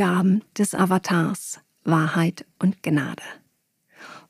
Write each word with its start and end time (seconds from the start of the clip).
Gaben 0.00 0.42
des 0.56 0.74
Avatars, 0.74 1.60
Wahrheit 1.84 2.46
und 2.58 2.82
Gnade. 2.82 3.22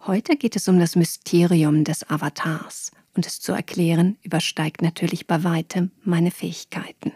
Heute 0.04 0.34
geht 0.34 0.56
es 0.56 0.66
um 0.66 0.80
das 0.80 0.96
Mysterium 0.96 1.84
des 1.84 2.10
Avatars 2.10 2.90
und 3.14 3.24
es 3.24 3.38
zu 3.38 3.52
erklären 3.52 4.18
übersteigt 4.24 4.82
natürlich 4.82 5.28
bei 5.28 5.44
weitem 5.44 5.92
meine 6.02 6.32
Fähigkeiten. 6.32 7.12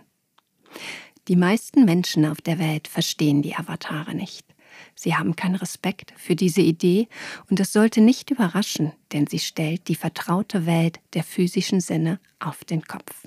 Die 1.27 1.35
meisten 1.35 1.85
Menschen 1.85 2.25
auf 2.25 2.41
der 2.43 2.61
Welt 2.61 2.87
verstehen 2.87 3.43
die 3.43 3.57
Avatare 3.57 4.15
nicht. 4.15 4.47
Sie 4.95 5.17
haben 5.17 5.35
keinen 5.35 5.57
Respekt 5.57 6.15
für 6.17 6.37
diese 6.37 6.61
Idee 6.61 7.09
und 7.51 7.59
es 7.59 7.73
sollte 7.73 8.01
nicht 8.01 8.31
überraschen, 8.31 8.93
denn 9.13 9.27
sie 9.27 9.41
stellt 9.41 9.89
die 9.89 9.97
vertraute 9.97 10.65
Welt 10.65 11.01
der 11.15 11.25
physischen 11.25 11.81
Sinne 11.81 12.21
auf 12.39 12.63
den 12.63 12.85
Kopf. 12.85 13.27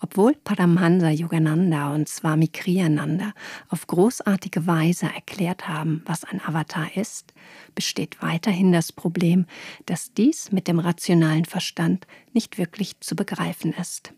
Obwohl 0.00 0.34
Paramhansa 0.34 1.10
Yogananda 1.10 1.92
und 1.94 2.08
Swami 2.08 2.48
Kriyananda 2.48 3.32
auf 3.68 3.86
großartige 3.86 4.66
Weise 4.66 5.06
erklärt 5.06 5.68
haben, 5.68 6.02
was 6.06 6.24
ein 6.24 6.40
Avatar 6.40 6.96
ist, 6.96 7.34
besteht 7.74 8.22
weiterhin 8.22 8.72
das 8.72 8.92
Problem, 8.92 9.46
dass 9.86 10.12
dies 10.12 10.52
mit 10.52 10.68
dem 10.68 10.78
rationalen 10.78 11.44
Verstand 11.44 12.06
nicht 12.32 12.58
wirklich 12.58 13.00
zu 13.00 13.16
begreifen 13.16 13.72
ist. 13.72 14.12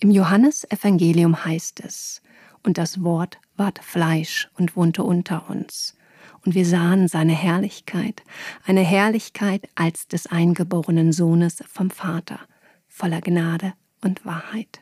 Im 0.00 0.10
Johannesevangelium 0.10 1.44
heißt 1.44 1.80
es, 1.80 2.22
und 2.62 2.78
das 2.78 3.02
Wort 3.02 3.38
ward 3.56 3.80
Fleisch 3.82 4.48
und 4.56 4.76
wohnte 4.76 5.02
unter 5.02 5.50
uns. 5.50 5.96
Und 6.44 6.54
wir 6.54 6.64
sahen 6.64 7.08
seine 7.08 7.34
Herrlichkeit, 7.34 8.22
eine 8.64 8.80
Herrlichkeit 8.80 9.68
als 9.74 10.08
des 10.08 10.26
eingeborenen 10.26 11.12
Sohnes 11.12 11.62
vom 11.68 11.90
Vater, 11.90 12.40
voller 12.88 13.20
Gnade 13.20 13.74
und 14.02 14.24
Wahrheit. 14.24 14.80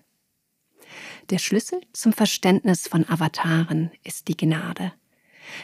Der 1.30 1.38
Schlüssel 1.38 1.80
zum 1.92 2.12
Verständnis 2.12 2.88
von 2.88 3.08
Avataren 3.08 3.90
ist 4.02 4.28
die 4.28 4.36
Gnade. 4.36 4.92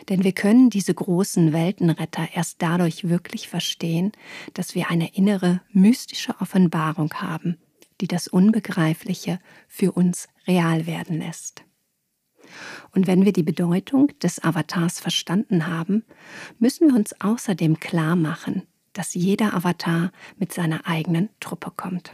Denn 0.09 0.25
wir 0.25 0.33
können 0.33 0.71
diese 0.71 0.95
großen 0.95 1.53
Weltenretter 1.53 2.29
erst 2.35 2.63
dadurch 2.63 3.09
wirklich 3.09 3.49
verstehen, 3.49 4.13
dass 4.55 4.75
wir 4.75 4.91
eine 4.91 5.15
innere 5.15 5.61
mystische 5.71 6.35
Offenbarung 6.41 7.13
haben, 7.15 7.59
die 8.01 8.09
das 8.09 8.29
Unbegreifliche 8.29 9.39
für 9.69 9.93
uns 9.93 10.29
real 10.47 10.87
werden 10.87 11.19
lässt. 11.19 11.65
Und 12.93 13.07
wenn 13.07 13.25
wir 13.25 13.33
die 13.33 13.43
Bedeutung 13.43 14.13
des 14.21 14.43
Avatars 14.43 15.01
verstanden 15.01 15.67
haben, 15.67 16.05
müssen 16.59 16.89
wir 16.89 16.95
uns 16.95 17.21
außerdem 17.21 17.81
klar 17.81 18.17
machen, 18.17 18.63
dass 18.93 19.15
jeder 19.15 19.55
Avatar 19.55 20.13
mit 20.37 20.53
seiner 20.53 20.87
eigenen 20.87 21.29
Truppe 21.41 21.73
kommt. 21.77 22.13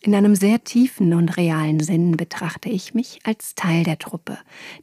In 0.00 0.14
einem 0.14 0.34
sehr 0.34 0.64
tiefen 0.64 1.14
und 1.14 1.36
realen 1.36 1.80
Sinn 1.80 2.16
betrachte 2.16 2.68
ich 2.68 2.94
mich 2.94 3.20
als 3.24 3.54
Teil 3.54 3.84
der 3.84 3.98
Truppe, 3.98 4.38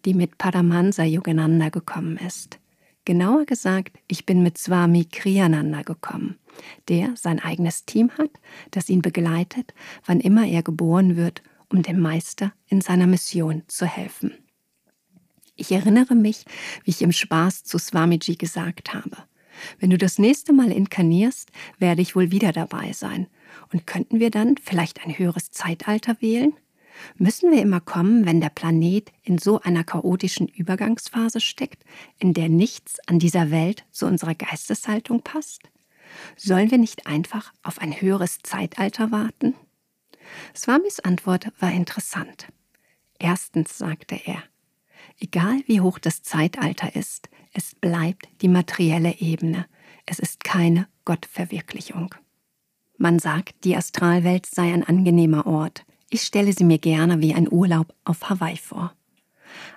die 0.06 0.14
mit 0.14 0.38
Paramahansa 0.38 1.03
Yogananda 1.03 1.70
gekommen 1.70 2.17
ist. 2.17 2.59
Genauer 3.05 3.45
gesagt, 3.45 3.98
ich 4.08 4.25
bin 4.25 4.44
mit 4.44 4.58
Swami 4.58 5.05
Kriyananda 5.05 5.81
gekommen, 5.83 6.38
der 6.89 7.16
sein 7.16 7.39
eigenes 7.39 7.86
Team 7.86 8.11
hat, 8.17 8.31
das 8.72 8.89
ihn 8.89 9.02
begleitet, 9.02 9.73
wann 10.05 10.20
immer 10.20 10.45
er 10.45 10.61
geboren 10.61 11.16
wird, 11.16 11.42
um 11.70 11.83
dem 11.83 12.00
Meister 12.02 12.52
in 12.67 12.81
seiner 12.81 13.08
Mission 13.08 13.64
zu 13.67 13.86
helfen. 13.86 14.33
Ich 15.55 15.72
erinnere 15.72 16.16
mich, 16.16 16.45
wie 16.83 16.92
ich 16.92 17.02
im 17.02 17.11
Spaß 17.11 17.64
zu 17.64 17.78
Swamiji 17.78 18.36
gesagt 18.36 18.94
habe. 18.94 19.17
Wenn 19.80 19.89
du 19.89 19.98
das 19.98 20.20
nächste 20.20 20.53
Mal 20.53 20.72
inkarnierst, 20.72 21.50
werde 21.80 22.02
ich 22.02 22.16
wohl 22.16 22.31
wieder 22.31 22.52
dabei 22.52 22.94
sein. 22.94 23.28
Und 23.71 23.87
könnten 23.87 24.19
wir 24.19 24.31
dann 24.31 24.55
vielleicht 24.57 25.05
ein 25.05 25.17
höheres 25.17 25.51
Zeitalter 25.51 26.17
wählen? 26.19 26.53
Müssen 27.17 27.52
wir 27.52 27.61
immer 27.61 27.80
kommen, 27.80 28.25
wenn 28.25 28.41
der 28.41 28.49
Planet 28.49 29.11
in 29.23 29.37
so 29.37 29.59
einer 29.61 29.83
chaotischen 29.83 30.47
Übergangsphase 30.47 31.39
steckt, 31.39 31.83
in 32.19 32.33
der 32.33 32.49
nichts 32.49 32.99
an 33.07 33.19
dieser 33.19 33.52
Welt 33.52 33.86
zu 33.91 34.05
unserer 34.07 34.36
Geisteshaltung 34.36 35.21
passt? 35.21 35.61
Sollen 36.36 36.71
wir 36.71 36.77
nicht 36.77 37.05
einfach 37.05 37.53
auf 37.63 37.80
ein 37.80 37.99
höheres 38.02 38.39
Zeitalter 38.43 39.11
warten? 39.11 39.55
Swamis 40.55 40.99
Antwort 40.99 41.52
war 41.59 41.71
interessant. 41.71 42.47
Erstens 43.19 43.77
sagte 43.77 44.19
er, 44.25 44.43
egal 45.19 45.61
wie 45.67 45.81
hoch 45.81 45.99
das 45.99 46.21
Zeitalter 46.21 46.95
ist, 46.95 47.30
es 47.53 47.75
bleibt 47.75 48.27
die 48.41 48.49
materielle 48.49 49.15
Ebene. 49.19 49.65
Es 50.05 50.19
ist 50.19 50.43
keine 50.43 50.87
Gottverwirklichung. 51.05 52.13
Man 52.97 53.19
sagt, 53.19 53.63
die 53.63 53.75
Astralwelt 53.75 54.47
sei 54.47 54.73
ein 54.73 54.83
angenehmer 54.83 55.45
Ort. 55.45 55.85
Ich 56.09 56.21
stelle 56.21 56.52
sie 56.52 56.63
mir 56.63 56.80
gerne 56.80 57.21
wie 57.21 57.35
ein 57.35 57.52
Urlaub 57.52 57.93
auf 58.05 58.30
Hawaii 58.30 58.58
vor. 58.58 58.93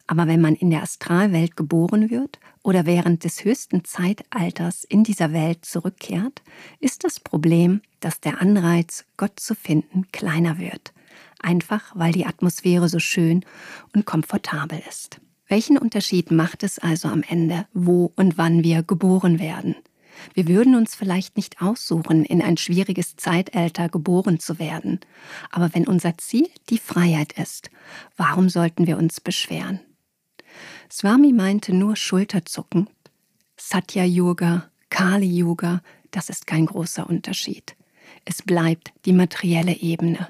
Aber 0.06 0.26
wenn 0.26 0.41
man 0.41 0.54
in 0.54 0.70
der 0.70 0.82
Astralwelt 0.82 1.56
geboren 1.56 2.10
wird 2.10 2.41
oder 2.62 2.86
während 2.86 3.25
des 3.25 3.44
höchsten 3.44 3.84
Zeitalters 3.84 4.84
in 4.84 5.04
dieser 5.04 5.32
Welt 5.32 5.64
zurückkehrt, 5.64 6.42
ist 6.80 7.04
das 7.04 7.20
Problem, 7.20 7.82
dass 8.00 8.20
der 8.20 8.41
Anreiz, 8.41 9.04
Gott 9.16 9.38
zu 9.38 9.54
finden, 9.54 10.06
kleiner 10.12 10.59
wird. 10.59 10.92
Einfach 11.41 11.92
weil 11.94 12.12
die 12.12 12.26
Atmosphäre 12.26 12.88
so 12.88 12.98
schön 12.98 13.44
und 13.94 14.06
komfortabel 14.06 14.82
ist. 14.88 15.20
Welchen 15.47 15.78
Unterschied 15.78 16.30
macht 16.30 16.62
es 16.62 16.78
also 16.78 17.09
am 17.09 17.22
Ende, 17.22 17.66
wo 17.72 18.12
und 18.16 18.38
wann 18.38 18.62
wir 18.62 18.82
geboren 18.82 19.38
werden? 19.38 19.75
Wir 20.34 20.48
würden 20.48 20.75
uns 20.75 20.94
vielleicht 20.94 21.36
nicht 21.36 21.60
aussuchen, 21.62 22.25
in 22.25 22.42
ein 22.42 22.56
schwieriges 22.56 23.16
Zeitalter 23.16 23.88
geboren 23.88 24.38
zu 24.41 24.58
werden. 24.58 25.00
Aber 25.50 25.75
wenn 25.75 25.86
unser 25.86 26.19
Ziel 26.19 26.48
die 26.69 26.78
Freiheit 26.78 27.32
ist, 27.32 27.70
warum 28.16 28.48
sollten 28.48 28.86
wir 28.86 28.98
uns 28.98 29.20
beschweren? 29.20 29.80
Swami 30.91 31.32
meinte 31.32 31.75
nur 31.75 31.97
schulterzuckend. 31.97 32.91
Satya 33.56 34.04
Yoga, 34.04 34.70
Kali 34.88 35.26
Yoga, 35.26 35.82
das 36.10 36.28
ist 36.28 36.47
kein 36.47 36.66
großer 36.66 37.09
Unterschied. 37.09 37.76
Es 38.25 38.42
bleibt 38.42 38.92
die 39.04 39.12
materielle 39.12 39.76
Ebene. 39.76 40.28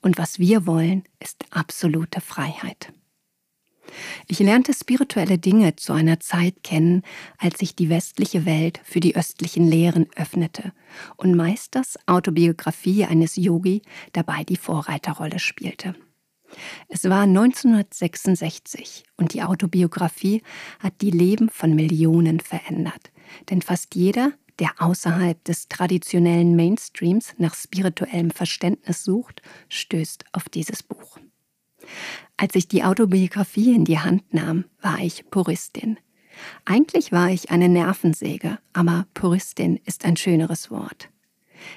Und 0.00 0.18
was 0.18 0.38
wir 0.38 0.66
wollen, 0.66 1.04
ist 1.20 1.44
absolute 1.50 2.20
Freiheit. 2.20 2.92
Ich 4.26 4.38
lernte 4.38 4.72
spirituelle 4.74 5.38
Dinge 5.38 5.76
zu 5.76 5.92
einer 5.92 6.20
Zeit 6.20 6.62
kennen, 6.62 7.02
als 7.38 7.58
sich 7.58 7.76
die 7.76 7.88
westliche 7.88 8.44
Welt 8.44 8.80
für 8.84 9.00
die 9.00 9.16
östlichen 9.16 9.68
Lehren 9.68 10.06
öffnete 10.16 10.72
und 11.16 11.34
Meisters 11.34 11.98
Autobiografie 12.06 13.04
eines 13.04 13.36
Yogi 13.36 13.82
dabei 14.12 14.44
die 14.44 14.56
Vorreiterrolle 14.56 15.38
spielte. 15.38 15.94
Es 16.88 17.04
war 17.04 17.22
1966 17.22 19.04
und 19.16 19.34
die 19.34 19.42
Autobiografie 19.42 20.42
hat 20.78 21.00
die 21.00 21.10
Leben 21.10 21.50
von 21.50 21.74
Millionen 21.74 22.40
verändert, 22.40 23.10
denn 23.50 23.62
fast 23.62 23.94
jeder, 23.94 24.32
der 24.58 24.70
außerhalb 24.78 25.42
des 25.44 25.68
traditionellen 25.68 26.56
Mainstreams 26.56 27.34
nach 27.38 27.54
spirituellem 27.54 28.30
Verständnis 28.30 29.04
sucht, 29.04 29.42
stößt 29.68 30.24
auf 30.32 30.48
dieses 30.48 30.82
Buch. 30.82 31.18
Als 32.36 32.54
ich 32.54 32.68
die 32.68 32.84
Autobiografie 32.84 33.74
in 33.74 33.84
die 33.84 33.98
Hand 33.98 34.34
nahm, 34.34 34.64
war 34.80 34.98
ich 35.00 35.30
Puristin. 35.30 35.98
Eigentlich 36.64 37.12
war 37.12 37.30
ich 37.30 37.50
eine 37.50 37.68
Nervensäge, 37.68 38.58
aber 38.72 39.06
Puristin 39.14 39.80
ist 39.84 40.04
ein 40.04 40.16
schöneres 40.16 40.70
Wort. 40.70 41.08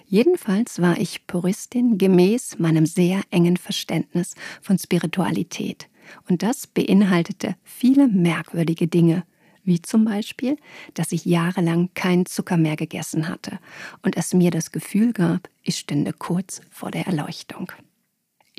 Jedenfalls 0.06 0.82
war 0.82 0.98
ich 0.98 1.26
Puristin 1.28 1.98
gemäß 1.98 2.60
meinem 2.60 2.86
sehr 2.86 3.22
engen 3.32 3.58
Verständnis 3.58 4.36
von 4.62 4.78
Spiritualität. 4.78 5.88
Und 6.28 6.44
das 6.44 6.68
beinhaltete 6.68 7.56
viele 7.64 8.08
merkwürdige 8.08 8.88
Dinge, 8.88 9.24
wie 9.64 9.82
zum 9.82 10.06
Beispiel, 10.06 10.58
dass 10.96 11.12
ich 11.12 11.26
jahrelang 11.26 11.90
kein 11.94 12.26
Zucker 12.26 12.58
mehr 12.58 12.76
gegessen 12.76 13.28
hatte 13.28 13.60
und 14.02 14.18
es 14.18 14.34
mir 14.34 14.52
das 14.52 14.72
Gefühl 14.72 15.14
gab, 15.14 15.50
ich 15.62 15.78
stünde 15.78 16.14
kurz 16.14 16.62
vor 16.72 16.92
der 16.92 17.06
Erleuchtung. 17.06 17.72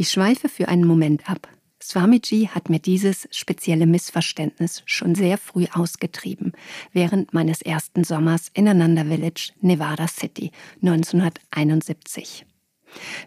Ich 0.01 0.13
schweife 0.13 0.49
für 0.49 0.69
einen 0.69 0.87
Moment 0.87 1.29
ab. 1.29 1.47
Swamiji 1.83 2.47
hat 2.47 2.71
mir 2.71 2.79
dieses 2.79 3.29
spezielle 3.33 3.87
Missverständnis 3.87 4.83
schon 4.87 5.15
sehr 5.15 5.37
früh 5.37 5.67
ausgetrieben, 5.71 6.53
während 6.95 7.35
meines 7.35 7.61
ersten 7.61 8.03
Sommers 8.03 8.51
in 8.55 8.67
Ananda 8.67 9.05
Village, 9.05 9.53
Nevada 9.61 10.09
City, 10.09 10.53
1971. 10.81 12.47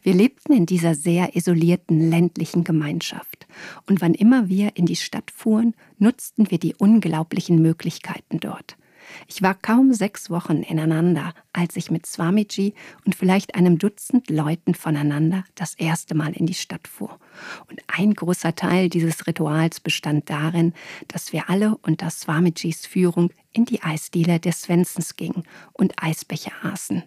Wir 0.01 0.15
lebten 0.15 0.53
in 0.53 0.65
dieser 0.65 0.95
sehr 0.95 1.35
isolierten 1.35 2.09
ländlichen 2.09 2.63
Gemeinschaft, 2.63 3.45
und 3.85 4.01
wann 4.01 4.15
immer 4.15 4.49
wir 4.49 4.75
in 4.75 4.87
die 4.87 4.95
Stadt 4.95 5.29
fuhren, 5.29 5.75
nutzten 5.99 6.49
wir 6.49 6.57
die 6.57 6.73
unglaublichen 6.73 7.61
Möglichkeiten 7.61 8.39
dort. 8.39 8.77
Ich 9.27 9.41
war 9.41 9.53
kaum 9.53 9.93
sechs 9.93 10.29
Wochen 10.29 10.63
ineinander, 10.63 11.33
als 11.53 11.75
ich 11.75 11.91
mit 11.91 12.05
Swamiji 12.05 12.73
und 13.05 13.15
vielleicht 13.15 13.55
einem 13.55 13.77
Dutzend 13.77 14.29
Leuten 14.29 14.75
voneinander 14.75 15.43
das 15.55 15.75
erste 15.75 16.15
Mal 16.15 16.33
in 16.33 16.45
die 16.45 16.53
Stadt 16.53 16.87
fuhr. 16.87 17.19
Und 17.69 17.81
ein 17.87 18.13
großer 18.13 18.55
Teil 18.55 18.89
dieses 18.89 19.27
Rituals 19.27 19.79
bestand 19.79 20.29
darin, 20.29 20.73
dass 21.07 21.33
wir 21.33 21.49
alle 21.49 21.77
unter 21.77 22.09
Swamijis 22.09 22.85
Führung 22.85 23.31
in 23.51 23.65
die 23.65 23.83
Eisdiele 23.83 24.39
des 24.39 24.63
Svensens 24.63 25.15
gingen 25.15 25.43
und 25.73 25.93
Eisbecher 26.01 26.51
aßen. 26.63 27.03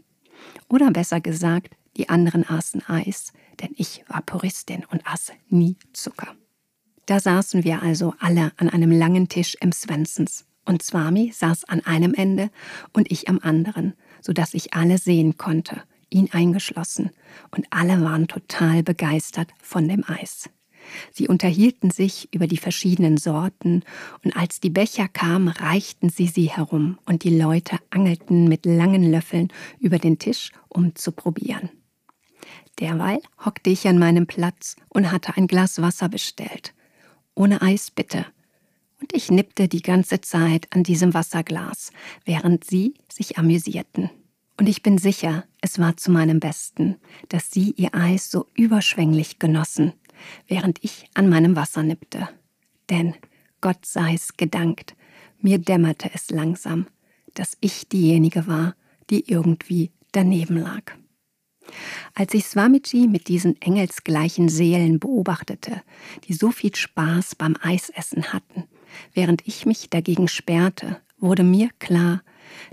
Oder 0.69 0.91
besser 0.91 1.21
gesagt, 1.21 1.77
die 1.97 2.09
anderen 2.09 2.49
aßen 2.49 2.89
Eis, 2.89 3.33
denn 3.61 3.71
ich 3.77 4.05
war 4.09 4.23
Puristin 4.23 4.85
und 4.91 5.07
aß 5.07 5.33
nie 5.49 5.77
Zucker. 5.93 6.35
Da 7.07 7.21
saßen 7.21 7.65
wir 7.65 7.83
also 7.83 8.15
alle 8.19 8.53
an 8.57 8.69
einem 8.69 8.91
langen 8.91 9.29
Tisch 9.29 9.57
im 9.61 9.73
Svensens 9.73 10.46
und 10.67 10.83
Swami 10.83 11.33
saß 11.35 11.65
an 11.65 11.81
einem 11.85 12.15
Ende 12.15 12.51
und 12.93 13.11
ich 13.11 13.29
am 13.29 13.39
anderen, 13.43 13.95
so 14.21 14.33
dass 14.33 14.55
ich 14.55 14.75
alle 14.75 14.99
sehen 14.99 15.39
konnte, 15.39 15.83
ihn 16.11 16.29
eingeschlossen, 16.33 17.11
und 17.51 17.67
alle 17.71 18.03
waren 18.03 18.29
total 18.29 18.83
begeistert 18.83 19.51
von 19.63 19.89
dem 19.89 20.05
Eis. 20.07 20.51
Sie 21.13 21.27
unterhielten 21.27 21.91
sich 21.91 22.29
über 22.33 22.47
die 22.47 22.59
verschiedenen 22.59 23.17
Sorten, 23.17 23.83
und 24.25 24.37
als 24.37 24.61
die 24.61 24.71
Becher 24.71 25.09
kamen, 25.09 25.49
reichten 25.49 26.11
sie 26.11 26.29
sie 26.29 26.51
herum, 26.51 26.99
und 27.07 27.25
die 27.25 27.37
Leute 27.37 27.79
angelten 27.91 28.49
mit 28.49 28.67
langen 28.67 29.11
Löffeln 29.11 29.49
über 29.79 29.99
den 29.99 30.19
Tisch, 30.19 30.53
um 30.69 30.95
zu 30.95 31.13
probieren. 31.13 31.71
Derweil 32.79 33.21
hockte 33.45 33.71
ich 33.71 33.89
an 33.89 33.99
meinem 33.99 34.27
Platz 34.27 34.77
und 34.89 35.11
hatte 35.11 35.37
ein 35.37 35.47
Glas 35.47 35.81
Wasser 35.81 36.09
bestellt. 36.09 36.75
Ohne 37.35 37.63
Eis 37.63 37.91
bitte. 37.91 38.27
Und 39.01 39.13
ich 39.13 39.31
nippte 39.31 39.69
die 39.69 39.83
ganze 39.83 40.21
Zeit 40.21 40.67
an 40.71 40.83
diesem 40.83 41.15
Wasserglas, 41.15 41.91
während 42.25 42.65
sie 42.65 42.95
sich 43.11 43.39
amüsierten. 43.39 44.11
Und 44.59 44.69
ich 44.69 44.83
bin 44.83 44.97
sicher, 44.97 45.45
es 45.61 45.79
war 45.79 45.97
zu 45.97 46.11
meinem 46.11 46.41
Besten, 46.41 46.97
dass 47.29 47.51
sie 47.51 47.73
ihr 47.77 47.95
Eis 47.95 48.31
so 48.31 48.47
überschwänglich 48.55 49.39
genossen, 49.39 49.93
während 50.49 50.83
ich 50.83 51.11
an 51.15 51.29
meinem 51.29 51.57
Wasser 51.57 51.83
nippte. 51.83 52.29
Denn 52.89 53.15
Gott 53.61 53.85
sei's 53.85 54.37
gedankt, 54.37 54.97
mir 55.41 55.59
dämmerte 55.59 56.11
es 56.15 56.31
langsam, 56.31 56.87
dass 57.35 57.57
ich 57.61 57.89
diejenige 57.89 58.47
war, 58.47 58.75
die 59.11 59.31
irgendwie 59.31 59.93
daneben 60.13 60.57
lag. 60.57 60.93
Als 62.15 62.33
ich 62.33 62.47
Swamiji 62.47 63.09
mit 63.09 63.29
diesen 63.29 63.61
engelsgleichen 63.61 64.49
Seelen 64.49 64.99
beobachtete, 65.01 65.83
die 66.25 66.33
so 66.33 66.51
viel 66.51 66.75
Spaß 66.75 67.35
beim 67.35 67.57
Eisessen 67.61 68.33
hatten, 68.33 68.65
während 69.15 69.47
ich 69.47 69.67
mich 69.67 69.91
dagegen 69.91 70.29
sperrte, 70.29 71.01
wurde 71.19 71.43
mir 71.43 71.71
klar, 71.79 72.23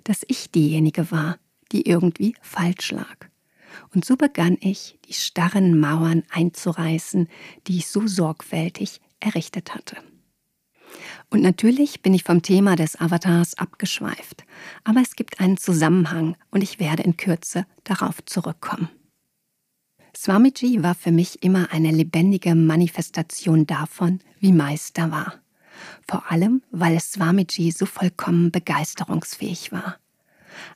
dass 0.03 0.23
ich 0.27 0.51
diejenige 0.51 1.11
war, 1.11 1.37
die 1.71 1.87
irgendwie 1.87 2.35
falsch 2.41 2.91
lag. 2.91 3.27
Und 3.93 4.05
so 4.05 4.15
begann 4.15 4.57
ich, 4.59 4.99
die 5.07 5.13
starren 5.13 5.79
Mauern 5.79 6.23
einzureißen, 6.29 7.27
die 7.67 7.77
ich 7.77 7.87
so 7.87 8.07
sorgfältig 8.07 9.01
errichtet 9.19 9.73
hatte. 9.73 9.97
Und 11.29 11.41
natürlich 11.41 12.01
bin 12.01 12.13
ich 12.13 12.23
vom 12.23 12.43
Thema 12.43 12.75
des 12.75 12.99
Avatars 12.99 13.57
abgeschweift, 13.57 14.45
aber 14.83 15.01
es 15.01 15.15
gibt 15.15 15.39
einen 15.39 15.57
Zusammenhang 15.57 16.35
und 16.51 16.61
ich 16.61 16.79
werde 16.79 17.03
in 17.03 17.17
Kürze 17.17 17.65
darauf 17.83 18.23
zurückkommen. 18.25 18.89
Swamiji 20.15 20.83
war 20.83 20.93
für 20.93 21.11
mich 21.11 21.41
immer 21.41 21.71
eine 21.71 21.89
lebendige 21.89 22.53
Manifestation 22.53 23.65
davon, 23.65 24.19
wie 24.39 24.51
Meister 24.51 25.09
war. 25.09 25.42
Vor 26.07 26.31
allem, 26.31 26.61
weil 26.71 26.99
Swamiji 26.99 27.71
so 27.71 27.85
vollkommen 27.85 28.51
begeisterungsfähig 28.51 29.71
war. 29.71 29.97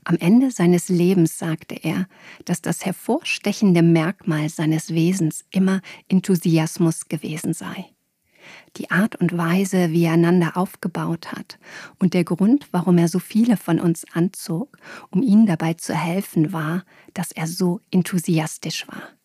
Am 0.03 0.17
Ende 0.17 0.51
seines 0.51 0.89
Lebens 0.89 1.37
sagte 1.37 1.75
er, 1.75 2.07
dass 2.45 2.61
das 2.61 2.85
hervorstechende 2.85 3.81
Merkmal 3.81 4.49
seines 4.49 4.93
Wesens 4.93 5.45
immer 5.51 5.81
Enthusiasmus 6.07 7.07
gewesen 7.07 7.53
sei. 7.53 7.85
Die 8.77 8.91
Art 8.91 9.15
und 9.15 9.37
Weise, 9.37 9.91
wie 9.91 10.05
er 10.05 10.13
einander 10.13 10.55
aufgebaut 10.55 11.31
hat 11.31 11.59
und 11.99 12.13
der 12.13 12.23
Grund, 12.23 12.67
warum 12.71 12.97
er 12.97 13.07
so 13.07 13.19
viele 13.19 13.57
von 13.57 13.79
uns 13.79 14.05
anzog, 14.13 14.77
um 15.09 15.21
ihnen 15.21 15.45
dabei 15.45 15.73
zu 15.73 15.93
helfen, 15.93 16.53
war, 16.53 16.83
dass 17.13 17.31
er 17.31 17.47
so 17.47 17.81
enthusiastisch 17.91 18.87
war. 18.87 19.16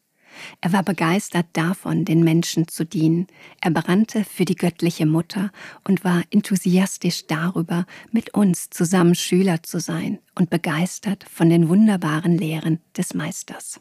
Er 0.61 0.73
war 0.73 0.83
begeistert 0.83 1.47
davon, 1.53 2.05
den 2.05 2.25
Menschen 2.25 2.69
zu 2.69 2.85
dienen. 2.85 3.27
Er 3.61 3.71
brannte 3.71 4.25
für 4.25 4.45
die 4.45 4.55
göttliche 4.55 5.07
Mutter 5.07 5.51
und 5.85 6.05
war 6.05 6.23
enthusiastisch 6.31 7.27
darüber, 7.27 7.87
mit 8.11 8.35
uns 8.35 8.71
zusammen 8.71 9.15
Schüler 9.15 9.63
zu 9.63 9.81
sein 9.81 10.19
und 10.35 10.51
begeistert 10.51 11.25
von 11.31 11.51
den 11.51 11.69
wunderbaren 11.69 12.37
Lehren 12.37 12.81
des 12.97 13.15
Meisters. 13.15 13.81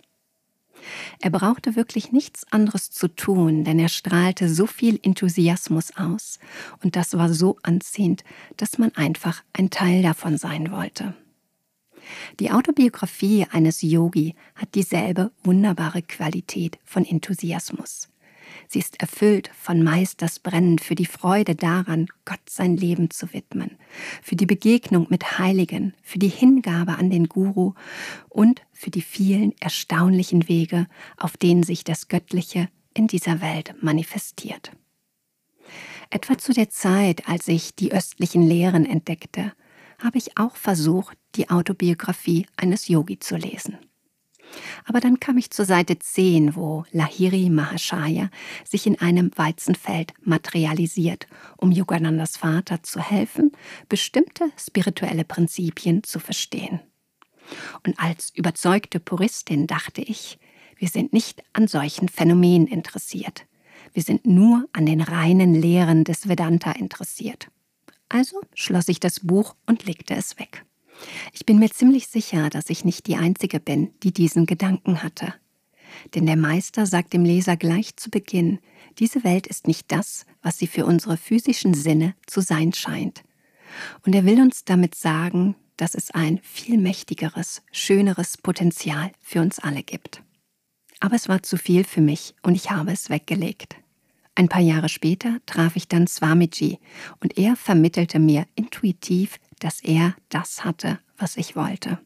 Er 1.19 1.29
brauchte 1.29 1.75
wirklich 1.75 2.11
nichts 2.11 2.51
anderes 2.51 2.89
zu 2.89 3.07
tun, 3.07 3.63
denn 3.63 3.79
er 3.79 3.89
strahlte 3.89 4.49
so 4.49 4.65
viel 4.65 4.99
Enthusiasmus 5.03 5.95
aus, 5.95 6.39
und 6.83 6.95
das 6.95 7.13
war 7.13 7.31
so 7.33 7.57
anziehend, 7.63 8.23
dass 8.57 8.77
man 8.77 8.95
einfach 8.95 9.43
ein 9.53 9.69
Teil 9.69 10.01
davon 10.01 10.37
sein 10.37 10.71
wollte. 10.71 11.13
Die 12.39 12.51
Autobiografie 12.51 13.45
eines 13.51 13.81
Yogi 13.81 14.35
hat 14.55 14.75
dieselbe 14.75 15.31
wunderbare 15.43 16.01
Qualität 16.01 16.79
von 16.83 17.05
Enthusiasmus. 17.05 18.09
Sie 18.67 18.79
ist 18.79 19.01
erfüllt 19.01 19.49
von 19.53 19.83
Meisters 19.83 20.39
Brennen 20.39 20.79
für 20.79 20.95
die 20.95 21.05
Freude 21.05 21.55
daran, 21.55 22.07
Gott 22.25 22.49
sein 22.49 22.77
Leben 22.77 23.09
zu 23.09 23.33
widmen, 23.33 23.77
für 24.21 24.35
die 24.35 24.45
Begegnung 24.45 25.07
mit 25.09 25.39
Heiligen, 25.39 25.93
für 26.01 26.19
die 26.19 26.29
Hingabe 26.29 26.97
an 26.97 27.09
den 27.09 27.27
Guru 27.27 27.73
und 28.29 28.61
für 28.71 28.89
die 28.89 29.01
vielen 29.01 29.53
erstaunlichen 29.59 30.47
Wege, 30.47 30.87
auf 31.17 31.37
denen 31.37 31.63
sich 31.63 31.83
das 31.83 32.07
Göttliche 32.07 32.69
in 32.93 33.07
dieser 33.07 33.41
Welt 33.41 33.75
manifestiert. 33.81 34.71
Etwa 36.09 36.37
zu 36.37 36.51
der 36.51 36.69
Zeit, 36.69 37.27
als 37.29 37.47
ich 37.47 37.75
die 37.75 37.93
östlichen 37.93 38.45
Lehren 38.45 38.85
entdeckte, 38.85 39.53
habe 40.03 40.17
ich 40.17 40.37
auch 40.37 40.55
versucht, 40.55 41.17
die 41.35 41.49
Autobiografie 41.49 42.45
eines 42.57 42.87
Yogi 42.87 43.19
zu 43.19 43.35
lesen. 43.35 43.77
Aber 44.85 44.99
dann 44.99 45.19
kam 45.19 45.37
ich 45.37 45.51
zur 45.51 45.65
Seite 45.65 45.97
10, 45.97 46.55
wo 46.55 46.83
Lahiri 46.91 47.49
Mahashaya 47.49 48.29
sich 48.65 48.85
in 48.85 48.99
einem 48.99 49.31
Weizenfeld 49.35 50.13
materialisiert, 50.21 51.27
um 51.57 51.71
Yoganandas 51.71 52.37
Vater 52.37 52.83
zu 52.83 52.99
helfen, 52.99 53.51
bestimmte 53.87 54.51
spirituelle 54.57 55.23
Prinzipien 55.23 56.03
zu 56.03 56.19
verstehen. 56.19 56.81
Und 57.85 57.99
als 57.99 58.31
überzeugte 58.35 58.99
Puristin 58.99 59.67
dachte 59.67 60.01
ich, 60.01 60.37
wir 60.77 60.87
sind 60.87 61.13
nicht 61.13 61.43
an 61.53 61.67
solchen 61.67 62.09
Phänomenen 62.09 62.67
interessiert. 62.67 63.45
Wir 63.93 64.03
sind 64.03 64.25
nur 64.25 64.67
an 64.73 64.85
den 64.85 65.01
reinen 65.01 65.53
Lehren 65.53 66.03
des 66.03 66.27
Vedanta 66.27 66.71
interessiert. 66.71 67.49
Also 68.11 68.41
schloss 68.53 68.89
ich 68.89 68.99
das 68.99 69.21
Buch 69.21 69.55
und 69.65 69.85
legte 69.85 70.15
es 70.15 70.37
weg. 70.37 70.65
Ich 71.31 71.45
bin 71.45 71.59
mir 71.59 71.69
ziemlich 71.71 72.07
sicher, 72.07 72.49
dass 72.49 72.69
ich 72.69 72.83
nicht 72.83 73.07
die 73.07 73.15
Einzige 73.15 73.61
bin, 73.61 73.93
die 74.03 74.11
diesen 74.11 74.45
Gedanken 74.45 75.01
hatte. 75.01 75.33
Denn 76.13 76.25
der 76.25 76.35
Meister 76.35 76.85
sagt 76.85 77.13
dem 77.13 77.23
Leser 77.23 77.55
gleich 77.55 77.95
zu 77.95 78.09
Beginn, 78.09 78.59
diese 78.99 79.23
Welt 79.23 79.47
ist 79.47 79.65
nicht 79.65 79.93
das, 79.93 80.25
was 80.41 80.57
sie 80.57 80.67
für 80.67 80.85
unsere 80.85 81.15
physischen 81.15 81.73
Sinne 81.73 82.13
zu 82.27 82.41
sein 82.41 82.73
scheint. 82.73 83.23
Und 84.05 84.13
er 84.13 84.25
will 84.25 84.41
uns 84.41 84.65
damit 84.65 84.93
sagen, 84.93 85.55
dass 85.77 85.95
es 85.95 86.11
ein 86.11 86.41
viel 86.43 86.77
mächtigeres, 86.77 87.61
schöneres 87.71 88.37
Potenzial 88.37 89.13
für 89.21 89.39
uns 89.39 89.57
alle 89.59 89.83
gibt. 89.83 90.21
Aber 90.99 91.15
es 91.15 91.29
war 91.29 91.43
zu 91.43 91.55
viel 91.55 91.85
für 91.85 92.01
mich 92.01 92.35
und 92.43 92.55
ich 92.55 92.71
habe 92.71 92.91
es 92.91 93.09
weggelegt. 93.09 93.77
Ein 94.35 94.47
paar 94.47 94.61
Jahre 94.61 94.89
später 94.89 95.37
traf 95.45 95.75
ich 95.75 95.87
dann 95.87 96.07
Swamiji 96.07 96.79
und 97.19 97.37
er 97.37 97.55
vermittelte 97.55 98.19
mir 98.19 98.45
intuitiv, 98.55 99.37
dass 99.59 99.81
er 99.81 100.15
das 100.29 100.63
hatte, 100.63 100.99
was 101.17 101.37
ich 101.37 101.55
wollte. 101.55 101.99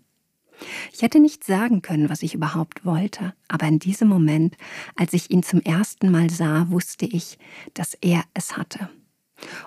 Ich 0.94 1.02
hätte 1.02 1.20
nicht 1.20 1.44
sagen 1.44 1.82
können, 1.82 2.10
was 2.10 2.24
ich 2.24 2.34
überhaupt 2.34 2.86
wollte, 2.86 3.34
aber 3.48 3.68
in 3.68 3.80
diesem 3.80 4.08
Moment, 4.08 4.56
als 4.96 5.14
ich 5.14 5.30
ihn 5.30 5.44
zum 5.44 5.62
ersten 5.62 6.12
Mal 6.12 6.30
sah, 6.30 6.70
wusste 6.70 7.06
ich, 7.06 7.38
dass 7.74 7.94
er 7.96 8.24
es 8.34 8.58
hatte. 8.58 8.90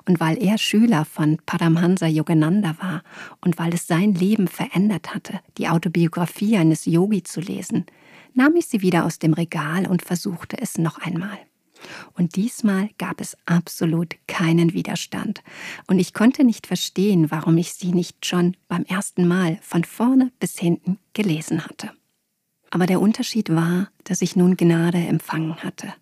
Und 0.07 0.19
weil 0.19 0.43
er 0.43 0.57
Schüler 0.57 1.05
von 1.05 1.39
Paramhansa 1.45 2.07
Yogananda 2.07 2.77
war 2.81 3.03
und 3.43 3.59
weil 3.59 3.75
es 3.75 3.87
sein 3.87 4.15
Leben 4.15 4.49
verändert 4.49 5.15
hatte, 5.15 5.41
die 5.59 5.69
Autobiografie 5.69 6.57
eines 6.57 6.87
Yogi 6.87 7.23
zu 7.23 7.41
lesen, 7.41 7.85
nahm 8.33 8.57
ich 8.57 8.67
sie 8.67 8.81
wieder 8.81 9.05
aus 9.05 9.19
dem 9.19 9.35
Regal 9.35 9.87
und 9.87 10.03
versuchte 10.03 10.57
es 10.59 10.79
noch 10.79 10.99
einmal. 10.99 11.39
Und 12.15 12.37
diesmal 12.37 12.91
gab 12.99 13.21
es 13.21 13.37
absolut 13.47 14.17
keinen 14.27 14.73
Widerstand. 14.73 15.43
Und 15.87 15.99
ich 15.99 16.15
konnte 16.15 16.45
nicht 16.45 16.67
verstehen, 16.67 17.31
warum 17.31 17.57
ich 17.59 17.73
sie 17.75 17.93
nicht 17.93 18.27
schon 18.27 18.57
beim 18.69 18.85
ersten 18.85 19.27
Mal 19.27 19.59
von 19.63 19.85
vorne 19.85 20.33
bis 20.41 20.59
hinten 20.59 20.99
gelesen 21.13 21.65
hatte. 21.65 21.91
Aber 22.71 22.87
der 22.87 23.01
Unterschied 23.01 23.51
war, 23.51 23.91
dass 24.05 24.23
ich 24.23 24.37
nun 24.37 24.57
Gnade 24.57 24.99
empfangen 24.99 25.57
hatte. 25.63 25.95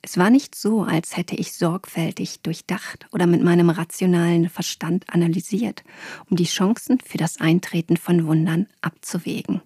Es 0.00 0.16
war 0.16 0.30
nicht 0.30 0.54
so, 0.54 0.82
als 0.82 1.16
hätte 1.16 1.36
ich 1.36 1.52
sorgfältig 1.52 2.40
durchdacht 2.40 3.06
oder 3.12 3.26
mit 3.26 3.42
meinem 3.42 3.70
rationalen 3.70 4.48
Verstand 4.48 5.04
analysiert, 5.08 5.84
um 6.30 6.36
die 6.36 6.44
Chancen 6.44 6.98
für 7.00 7.18
das 7.18 7.40
Eintreten 7.40 7.96
von 7.96 8.26
Wundern 8.26 8.68
abzuwägen. 8.80 9.60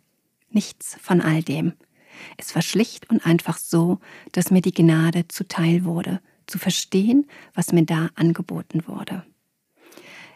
Nichts 0.50 0.96
von 1.00 1.20
all 1.20 1.42
dem. 1.42 1.74
Es 2.36 2.54
war 2.54 2.62
schlicht 2.62 3.10
und 3.10 3.26
einfach 3.26 3.58
so, 3.58 3.98
dass 4.32 4.50
mir 4.50 4.62
die 4.62 4.74
Gnade 4.74 5.28
zuteil 5.28 5.84
wurde, 5.84 6.20
zu 6.46 6.58
verstehen, 6.58 7.26
was 7.54 7.72
mir 7.72 7.84
da 7.84 8.10
angeboten 8.14 8.86
wurde. 8.86 9.24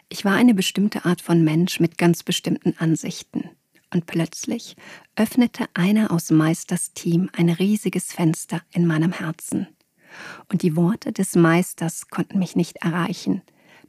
Ich 0.09 0.25
war 0.25 0.33
eine 0.33 0.53
bestimmte 0.53 1.05
Art 1.05 1.21
von 1.21 1.43
Mensch 1.43 1.79
mit 1.79 1.97
ganz 1.97 2.23
bestimmten 2.23 2.75
Ansichten. 2.77 3.49
Und 3.93 4.05
plötzlich 4.05 4.75
öffnete 5.15 5.65
einer 5.73 6.11
aus 6.11 6.31
Meisters 6.31 6.93
Team 6.93 7.29
ein 7.33 7.49
riesiges 7.49 8.13
Fenster 8.13 8.61
in 8.71 8.87
meinem 8.87 9.11
Herzen. 9.11 9.67
Und 10.49 10.61
die 10.63 10.75
Worte 10.75 11.11
des 11.11 11.35
Meisters 11.35 12.07
konnten 12.09 12.39
mich 12.39 12.55
nicht 12.55 12.77
erreichen, 12.77 13.41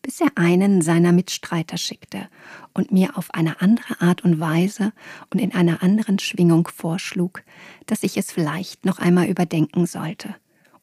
bis 0.03 0.21
er 0.21 0.33
einen 0.35 0.83
seiner 0.83 1.13
Mitstreiter 1.13 1.79
schickte 1.79 2.29
und 2.75 2.93
mir 2.93 3.17
auf 3.17 3.33
eine 3.33 3.61
andere 3.61 4.01
Art 4.01 4.25
und 4.25 4.41
Weise 4.41 4.93
und 5.31 5.41
in 5.41 5.55
einer 5.55 5.83
anderen 5.83 6.19
Schwingung 6.19 6.69
vorschlug, 6.69 7.43
dass 7.87 8.03
ich 8.03 8.17
es 8.17 8.33
vielleicht 8.33 8.85
noch 8.85 8.99
einmal 8.99 9.29
überdenken 9.29 9.87
sollte. 9.87 10.35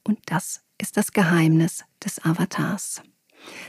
Und 0.03 0.19
das 0.25 0.61
ist 0.77 0.97
das 0.97 1.11
Geheimnis 1.11 1.83
des 2.03 2.23
Avatars. 2.23 3.01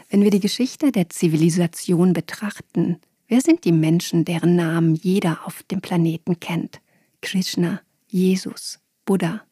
Wenn 0.09 0.23
wir 0.23 0.30
die 0.30 0.40
Geschichte 0.40 0.92
der 0.92 1.09
Zivilisation 1.11 2.12
betrachten, 2.12 2.99
wer 3.28 3.40
sind 3.40 3.64
die 3.64 3.73
Menschen, 3.73 4.25
deren 4.25 4.57
Namen 4.57 4.95
jeder 4.95 5.47
auf 5.47 5.62
dem 5.64 5.80
Planeten 5.80 6.40
kennt? 6.40 6.80
Krishna, 7.23 7.80
Jesus, 8.07 8.80
Buddha. 9.04 9.42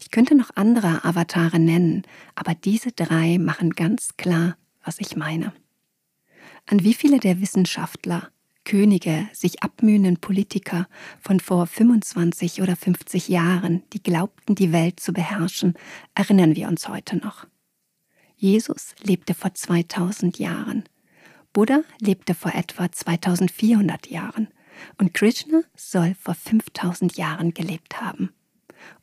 Ich 0.00 0.10
könnte 0.10 0.34
noch 0.34 0.50
andere 0.54 1.04
Avatare 1.04 1.58
nennen, 1.58 2.02
aber 2.34 2.54
diese 2.54 2.92
drei 2.92 3.38
machen 3.38 3.70
ganz 3.70 4.16
klar, 4.16 4.56
was 4.84 5.00
ich 5.00 5.16
meine. 5.16 5.52
An 6.66 6.82
wie 6.82 6.94
viele 6.94 7.18
der 7.18 7.40
Wissenschaftler, 7.40 8.30
Könige, 8.64 9.28
sich 9.32 9.62
abmühenden 9.62 10.16
Politiker 10.16 10.88
von 11.20 11.38
vor 11.38 11.66
25 11.66 12.62
oder 12.62 12.76
50 12.76 13.28
Jahren, 13.28 13.82
die 13.92 14.02
glaubten, 14.02 14.54
die 14.54 14.72
Welt 14.72 15.00
zu 15.00 15.12
beherrschen, 15.12 15.74
erinnern 16.14 16.56
wir 16.56 16.68
uns 16.68 16.88
heute 16.88 17.16
noch. 17.16 17.46
Jesus 18.36 18.94
lebte 19.02 19.34
vor 19.34 19.52
2000 19.52 20.38
Jahren. 20.38 20.84
Buddha 21.52 21.82
lebte 22.00 22.34
vor 22.34 22.54
etwa 22.54 22.90
2400 22.90 24.08
Jahren 24.08 24.48
und 24.98 25.14
Krishna 25.14 25.60
soll 25.76 26.14
vor 26.18 26.34
5000 26.34 27.16
Jahren 27.16 27.52
gelebt 27.52 28.00
haben. 28.00 28.30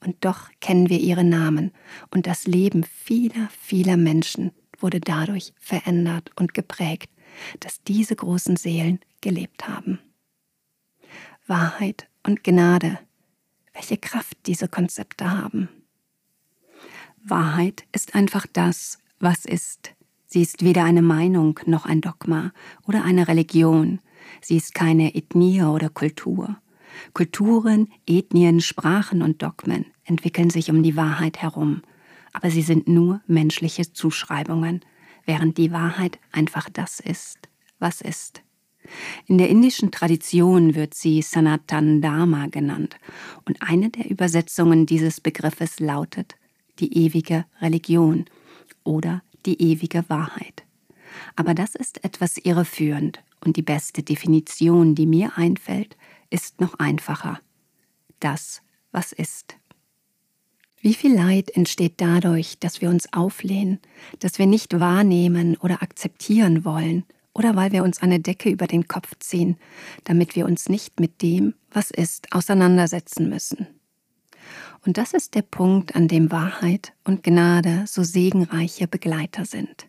Und 0.04 0.18
doch 0.26 0.50
kennen 0.60 0.90
wir 0.90 1.00
ihre 1.00 1.24
Namen 1.24 1.72
und 2.10 2.28
das 2.28 2.46
Leben 2.46 2.84
vieler, 2.84 3.50
vieler 3.62 3.98
Menschen 3.98 4.52
wurde 4.82 5.00
dadurch 5.00 5.54
verändert 5.60 6.32
und 6.36 6.54
geprägt, 6.54 7.10
dass 7.60 7.84
diese 7.84 8.16
großen 8.16 8.56
Seelen 8.56 9.00
gelebt 9.22 9.68
haben. 9.68 10.00
Wahrheit 11.48 12.08
und 12.24 12.44
Gnade, 12.44 13.00
welche 13.74 13.98
Kraft 13.98 14.38
diese 14.46 14.68
Konzepte 14.68 15.30
haben. 15.30 15.70
Wahrheit 17.24 17.84
ist 17.92 18.16
einfach 18.16 18.46
das, 18.52 18.98
was 19.20 19.46
ist. 19.46 19.94
Sie 20.26 20.42
ist 20.42 20.64
weder 20.64 20.84
eine 20.84 21.02
Meinung 21.02 21.60
noch 21.66 21.86
ein 21.86 22.02
Dogma 22.02 22.52
oder 22.88 23.04
eine 23.04 23.28
Religion. 23.28 24.00
Sie 24.42 24.58
ist 24.58 24.74
keine 24.74 25.14
Ethnie 25.14 25.62
oder 25.64 25.90
Kultur. 25.90 26.58
Kulturen, 27.14 27.92
Ethnien, 28.08 28.60
Sprachen 28.62 29.22
und 29.22 29.42
Dogmen 29.42 29.86
entwickeln 30.04 30.50
sich 30.50 30.70
um 30.70 30.84
die 30.84 30.96
Wahrheit 30.96 31.42
herum 31.42 31.82
aber 32.34 32.52
sie 32.52 32.62
sind 32.62 32.88
nur 32.88 33.22
menschliche 33.28 33.92
Zuschreibungen, 33.94 34.82
während 35.26 35.58
die 35.58 35.72
Wahrheit 35.72 36.20
einfach 36.32 36.70
das 36.70 37.00
ist, 37.00 37.38
was 37.80 38.02
ist. 38.02 38.42
In 39.28 39.38
der 39.38 39.50
indischen 39.50 39.92
Tradition 39.92 40.76
wird 40.76 40.94
sie 40.94 41.22
Sanatan 41.22 42.02
Dharma 42.02 42.48
genannt 42.48 42.98
und 43.46 43.62
eine 43.62 43.90
der 43.90 44.10
Übersetzungen 44.10 44.86
dieses 44.86 45.22
Begriffes 45.22 45.80
lautet 45.80 46.36
die 46.80 47.06
ewige 47.06 47.46
Religion 47.62 48.26
oder 48.84 49.22
die 49.46 49.62
ewige 49.62 50.04
Wahrheit. 50.10 50.64
Aber 51.36 51.54
das 51.54 51.76
ist 51.76 52.04
etwas 52.04 52.38
irreführend 52.38 53.24
und 53.44 53.58
die 53.58 53.62
beste 53.62 54.04
Definition, 54.04 54.96
die 54.96 55.06
mir 55.06 55.38
einfällt, 55.38 55.98
ist 56.30 56.62
noch 56.62 56.76
einfacher. 56.80 57.40
Das, 58.20 58.62
was 58.92 59.12
ist. 59.12 59.58
Wie 60.82 60.96
viel 60.96 61.14
Leid 61.14 61.52
entsteht 61.56 61.94
dadurch, 61.98 62.58
dass 62.58 62.82
wir 62.82 62.90
uns 62.90 63.14
auflehnen, 63.14 63.80
dass 64.18 64.40
wir 64.40 64.48
nicht 64.48 64.80
wahrnehmen 64.80 65.56
oder 65.58 65.84
akzeptieren 65.84 66.66
wollen, 66.66 67.04
oder 67.34 67.56
weil 67.56 67.72
wir 67.72 67.84
uns 67.84 68.02
eine 68.02 68.20
Decke 68.20 68.50
über 68.50 68.66
den 68.66 68.88
Kopf 68.88 69.12
ziehen, 69.20 69.58
damit 70.06 70.36
wir 70.36 70.46
uns 70.46 70.70
nicht 70.70 71.00
mit 71.00 71.22
dem, 71.22 71.54
was 71.72 71.92
ist, 71.92 72.34
auseinandersetzen 72.34 73.30
müssen. 73.30 73.68
Und 74.84 74.98
das 74.98 75.14
ist 75.14 75.36
der 75.36 75.44
Punkt, 75.44 75.96
an 75.96 76.08
dem 76.08 76.32
Wahrheit 76.32 76.94
und 77.04 77.24
Gnade 77.24 77.84
so 77.86 78.04
segenreiche 78.04 78.88
Begleiter 78.88 79.46
sind. 79.46 79.88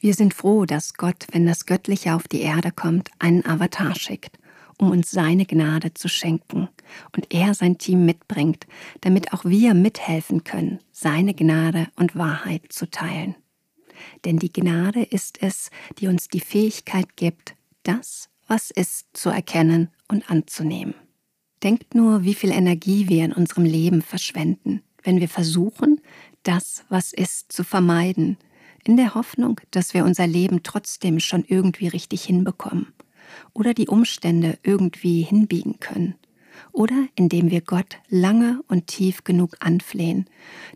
Wir 0.00 0.12
sind 0.12 0.34
froh, 0.34 0.66
dass 0.66 0.94
Gott, 0.94 1.24
wenn 1.30 1.46
das 1.46 1.66
Göttliche 1.66 2.14
auf 2.14 2.26
die 2.26 2.40
Erde 2.40 2.72
kommt, 2.72 3.10
einen 3.20 3.46
Avatar 3.46 3.94
schickt 3.94 4.36
um 4.78 4.90
uns 4.90 5.10
seine 5.10 5.46
Gnade 5.46 5.94
zu 5.94 6.08
schenken 6.08 6.68
und 7.14 7.32
er 7.32 7.54
sein 7.54 7.78
Team 7.78 8.04
mitbringt, 8.04 8.66
damit 9.00 9.32
auch 9.32 9.44
wir 9.44 9.74
mithelfen 9.74 10.44
können, 10.44 10.80
seine 10.92 11.34
Gnade 11.34 11.88
und 11.96 12.16
Wahrheit 12.16 12.64
zu 12.70 12.90
teilen. 12.90 13.34
Denn 14.24 14.38
die 14.38 14.52
Gnade 14.52 15.02
ist 15.02 15.42
es, 15.42 15.70
die 15.98 16.08
uns 16.08 16.28
die 16.28 16.40
Fähigkeit 16.40 17.16
gibt, 17.16 17.54
das, 17.82 18.28
was 18.46 18.70
ist, 18.70 19.06
zu 19.14 19.30
erkennen 19.30 19.88
und 20.08 20.30
anzunehmen. 20.30 20.94
Denkt 21.62 21.94
nur, 21.94 22.22
wie 22.22 22.34
viel 22.34 22.50
Energie 22.50 23.08
wir 23.08 23.24
in 23.24 23.32
unserem 23.32 23.64
Leben 23.64 24.02
verschwenden, 24.02 24.82
wenn 25.02 25.20
wir 25.20 25.28
versuchen, 25.28 26.00
das, 26.42 26.84
was 26.90 27.12
ist, 27.12 27.50
zu 27.50 27.64
vermeiden, 27.64 28.36
in 28.84 28.96
der 28.96 29.14
Hoffnung, 29.14 29.60
dass 29.70 29.94
wir 29.94 30.04
unser 30.04 30.26
Leben 30.26 30.62
trotzdem 30.62 31.18
schon 31.18 31.44
irgendwie 31.48 31.88
richtig 31.88 32.24
hinbekommen 32.24 32.92
oder 33.52 33.74
die 33.74 33.88
Umstände 33.88 34.58
irgendwie 34.62 35.22
hinbiegen 35.22 35.78
können 35.80 36.14
oder 36.72 37.06
indem 37.14 37.50
wir 37.50 37.60
Gott 37.60 37.98
lange 38.08 38.60
und 38.68 38.86
tief 38.86 39.24
genug 39.24 39.56
anflehen, 39.60 40.26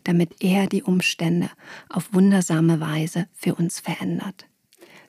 damit 0.04 0.36
er 0.40 0.66
die 0.66 0.82
Umstände 0.82 1.50
auf 1.88 2.12
wundersame 2.12 2.80
Weise 2.80 3.28
für 3.34 3.54
uns 3.54 3.80
verändert. 3.80 4.46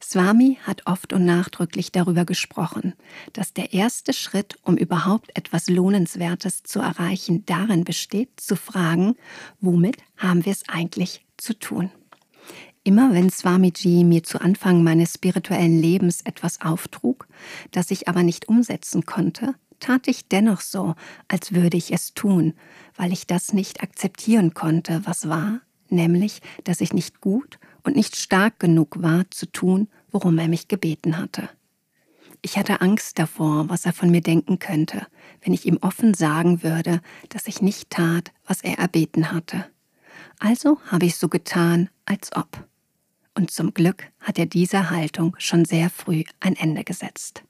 Swami 0.03 0.57
hat 0.63 0.87
oft 0.87 1.13
und 1.13 1.25
nachdrücklich 1.25 1.91
darüber 1.91 2.25
gesprochen, 2.25 2.95
dass 3.33 3.53
der 3.53 3.73
erste 3.73 4.13
Schritt, 4.13 4.57
um 4.63 4.75
überhaupt 4.75 5.29
etwas 5.37 5.69
Lohnenswertes 5.69 6.63
zu 6.63 6.79
erreichen, 6.79 7.45
darin 7.45 7.83
besteht, 7.83 8.39
zu 8.39 8.55
fragen, 8.55 9.15
womit 9.59 9.97
haben 10.17 10.43
wir 10.43 10.51
es 10.51 10.67
eigentlich 10.67 11.23
zu 11.37 11.53
tun. 11.53 11.91
Immer 12.83 13.13
wenn 13.13 13.29
Swamiji 13.29 14.03
mir 14.03 14.23
zu 14.23 14.41
Anfang 14.41 14.83
meines 14.83 15.13
spirituellen 15.13 15.79
Lebens 15.79 16.21
etwas 16.21 16.61
auftrug, 16.61 17.27
das 17.69 17.91
ich 17.91 18.07
aber 18.07 18.23
nicht 18.23 18.47
umsetzen 18.47 19.05
konnte, 19.05 19.53
tat 19.79 20.07
ich 20.07 20.27
dennoch 20.27 20.61
so, 20.61 20.95
als 21.27 21.53
würde 21.53 21.77
ich 21.77 21.93
es 21.93 22.15
tun, 22.15 22.53
weil 22.95 23.13
ich 23.13 23.27
das 23.27 23.53
nicht 23.53 23.83
akzeptieren 23.83 24.55
konnte, 24.55 25.01
was 25.05 25.29
war, 25.29 25.61
nämlich, 25.89 26.41
dass 26.63 26.81
ich 26.81 26.91
nicht 26.91 27.21
gut 27.21 27.59
und 27.83 27.95
nicht 27.95 28.15
stark 28.15 28.59
genug 28.59 29.03
war 29.03 29.29
zu 29.29 29.45
tun, 29.45 29.87
worum 30.09 30.39
er 30.39 30.47
mich 30.47 30.67
gebeten 30.67 31.19
hatte. 31.19 31.49
Ich 32.41 32.57
hatte 32.57 32.81
Angst 32.81 33.19
davor, 33.19 33.69
was 33.69 33.85
er 33.85 33.93
von 33.93 34.09
mir 34.09 34.21
denken 34.21 34.57
könnte, 34.57 35.05
wenn 35.43 35.53
ich 35.53 35.67
ihm 35.67 35.77
offen 35.81 36.15
sagen 36.15 36.63
würde, 36.63 36.99
dass 37.29 37.45
ich 37.45 37.61
nicht 37.61 37.91
tat, 37.91 38.31
was 38.47 38.63
er 38.63 38.79
erbeten 38.79 39.31
hatte. 39.31 39.67
Also 40.39 40.79
habe 40.87 41.05
ich 41.05 41.17
so 41.17 41.29
getan, 41.29 41.89
als 42.05 42.35
ob 42.35 42.70
und 43.35 43.51
zum 43.51 43.73
Glück 43.73 44.11
hat 44.19 44.37
er 44.37 44.45
dieser 44.45 44.89
Haltung 44.89 45.35
schon 45.37 45.65
sehr 45.65 45.89
früh 45.89 46.23
ein 46.39 46.55
Ende 46.55 46.83
gesetzt. 46.83 47.43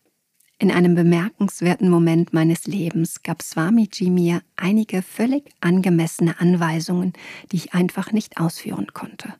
In 0.59 0.69
einem 0.69 0.93
bemerkenswerten 0.93 1.89
Moment 1.89 2.33
meines 2.33 2.67
Lebens 2.67 3.23
gab 3.23 3.41
Swamiji 3.41 4.11
mir 4.11 4.43
einige 4.55 5.01
völlig 5.01 5.49
angemessene 5.59 6.39
Anweisungen, 6.39 7.13
die 7.51 7.55
ich 7.55 7.73
einfach 7.73 8.11
nicht 8.11 8.39
ausführen 8.39 8.93
konnte. 8.93 9.33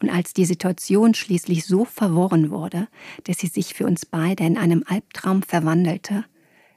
Und 0.00 0.10
als 0.10 0.34
die 0.34 0.44
Situation 0.44 1.14
schließlich 1.14 1.64
so 1.64 1.86
verworren 1.86 2.50
wurde, 2.50 2.88
dass 3.24 3.38
sie 3.38 3.46
sich 3.46 3.72
für 3.72 3.86
uns 3.86 4.04
beide 4.04 4.44
in 4.44 4.58
einem 4.58 4.84
Albtraum 4.86 5.42
verwandelte, 5.42 6.26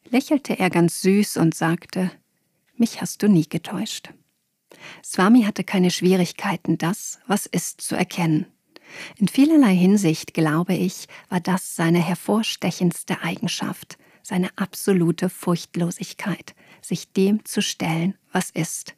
lächelte 0.10 0.58
er 0.58 0.70
ganz 0.70 1.02
süß 1.02 1.36
und 1.36 1.54
sagte, 1.54 2.10
mich 2.78 3.02
hast 3.02 3.24
du 3.24 3.28
nie 3.28 3.50
getäuscht. 3.50 4.14
Swami 5.04 5.44
hatte 5.44 5.66
keine 5.66 5.92
Schwierigkeiten, 5.92 6.78
das, 6.78 7.20
was 7.28 7.46
ist, 7.46 7.82
zu 7.82 7.96
erkennen 7.96 8.46
in 9.18 9.28
vielerlei 9.28 9.76
Hinsicht, 9.76 10.34
glaube 10.34 10.74
ich, 10.74 11.08
war 11.30 11.40
das 11.40 11.76
seine 11.76 12.00
hervorstechendste 12.00 13.22
Eigenschaft, 13.22 13.98
seine 14.24 14.50
absolute 14.58 15.30
Furchtlosigkeit, 15.30 16.56
sich 16.82 17.12
dem 17.14 17.46
zu 17.46 17.62
stellen, 17.62 18.16
was 18.32 18.50
ist. 18.50 18.96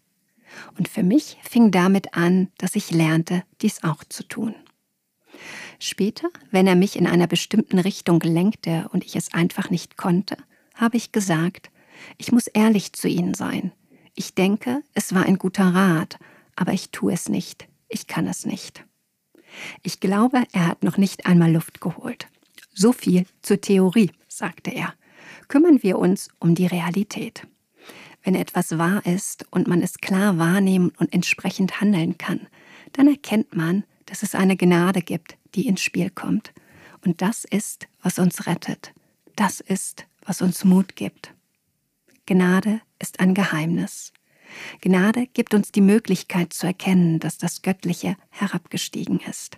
Und 0.78 0.88
für 0.88 1.04
mich 1.04 1.38
fing 1.44 1.72
damit 1.72 2.14
an, 2.14 2.50
dass 2.58 2.76
ich 2.76 2.92
lernte, 2.92 3.44
dies 3.62 3.84
auch 3.84 4.04
zu 4.06 4.24
tun. 4.24 4.56
Später, 5.80 6.30
wenn 6.50 6.66
er 6.66 6.76
mich 6.76 6.96
in 6.96 7.06
einer 7.06 7.28
bestimmten 7.28 7.80
Richtung 7.80 8.20
lenkte 8.22 8.90
und 8.92 9.06
ich 9.06 9.16
es 9.16 9.34
einfach 9.34 9.70
nicht 9.70 9.98
konnte, 9.98 10.38
habe 10.74 10.98
ich 10.98 11.12
gesagt, 11.12 11.70
ich 12.18 12.32
muss 12.32 12.48
ehrlich 12.48 12.94
zu 12.94 13.08
Ihnen 13.08 13.34
sein. 13.34 13.72
Ich 14.16 14.34
denke, 14.34 14.82
es 14.94 15.14
war 15.14 15.24
ein 15.26 15.38
guter 15.38 15.76
Rat, 15.76 16.18
aber 16.56 16.74
ich 16.74 16.90
tue 16.90 17.14
es 17.14 17.30
nicht, 17.30 17.68
ich 17.90 18.08
kann 18.08 18.28
es 18.28 18.46
nicht. 18.46 18.87
Ich 19.84 20.00
glaube, 20.00 20.44
er 20.52 20.68
hat 20.68 20.84
noch 20.84 20.98
nicht 20.98 21.26
einmal 21.26 21.52
Luft 21.52 21.82
geholt. 21.82 22.28
So 22.74 22.92
viel 22.92 23.26
zur 23.42 23.60
Theorie, 23.62 24.12
sagte 24.28 24.72
er. 24.72 24.94
Kümmern 25.48 25.82
wir 25.82 25.98
uns 25.98 26.30
um 26.40 26.56
die 26.56 26.68
Realität. 26.68 27.48
Wenn 28.24 28.36
etwas 28.36 28.78
wahr 28.78 29.06
ist 29.06 29.46
und 29.52 29.68
man 29.68 29.82
es 29.82 30.00
klar 30.00 30.38
wahrnehmen 30.38 30.92
und 30.98 31.14
entsprechend 31.14 31.80
handeln 31.80 32.18
kann, 32.18 32.48
dann 32.94 33.08
erkennt 33.08 33.56
man, 33.56 33.84
dass 34.06 34.24
es 34.24 34.36
eine 34.36 34.58
Gnade 34.58 35.02
gibt, 35.02 35.38
die 35.56 35.68
ins 35.68 35.82
Spiel 35.82 36.10
kommt. 36.10 36.54
Und 37.06 37.22
das 37.22 37.46
ist, 37.46 37.88
was 38.02 38.20
uns 38.20 38.48
rettet. 38.48 38.94
Das 39.36 39.60
ist, 39.60 40.06
was 40.26 40.42
uns 40.42 40.66
Mut 40.66 40.96
gibt. 40.96 41.34
Gnade 42.26 42.82
ist 43.00 43.20
ein 43.20 43.34
Geheimnis. 43.34 44.12
Gnade 44.82 45.28
gibt 45.28 45.54
uns 45.54 45.72
die 45.72 45.82
Möglichkeit 45.82 46.54
zu 46.54 46.68
erkennen, 46.68 47.20
dass 47.20 47.38
das 47.38 47.62
Göttliche 47.62 48.16
herabgestiegen 48.30 49.20
ist. 49.30 49.58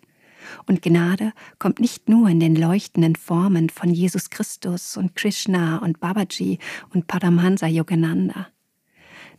Und 0.65 0.81
Gnade 0.81 1.33
kommt 1.57 1.79
nicht 1.79 2.09
nur 2.09 2.29
in 2.29 2.39
den 2.39 2.55
leuchtenden 2.55 3.15
Formen 3.15 3.69
von 3.69 3.89
Jesus 3.93 4.29
Christus 4.29 4.97
und 4.97 5.15
Krishna 5.15 5.77
und 5.77 5.99
Babaji 5.99 6.59
und 6.93 7.07
Paramahansa 7.07 7.67
Yogananda. 7.67 8.47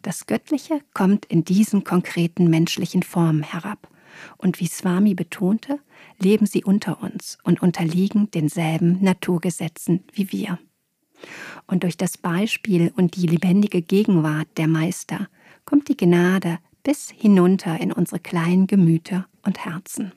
Das 0.03 0.27
Göttliche 0.27 0.81
kommt 0.95 1.27
in 1.27 1.45
diesen 1.45 1.85
konkreten 1.85 2.49
menschlichen 2.49 3.03
Formen 3.03 3.43
herab. 3.43 3.89
Und 4.37 4.61
wie 4.61 4.67
Swami 4.67 5.15
betonte, 5.15 5.79
leben 6.19 6.47
sie 6.47 6.65
unter 6.65 7.03
uns 7.03 7.39
und 7.43 7.63
unterliegen 7.63 8.31
denselben 8.31 9.03
Naturgesetzen 9.03 10.05
wie 10.13 10.33
wir. 10.33 10.59
Und 11.67 11.83
durch 11.83 11.97
das 11.97 12.19
Beispiel 12.19 12.93
und 12.97 13.17
die 13.17 13.27
lebendige 13.27 13.83
Gegenwart 13.83 14.49
der 14.57 14.69
Meister 14.69 15.29
kommt 15.71 15.87
die 15.87 15.97
Gnade 15.97 16.59
bis 16.83 17.11
hinunter 17.11 17.81
in 17.81 17.93
unsere 17.93 18.19
kleinen 18.19 18.67
Gemüter 18.67 19.29
und 19.43 19.65
Herzen. 19.65 20.13